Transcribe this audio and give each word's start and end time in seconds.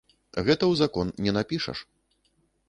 Гэта 0.47 0.55
ў 0.55 0.73
закон 0.81 1.11
не 1.27 1.31
напішаш. 1.37 1.85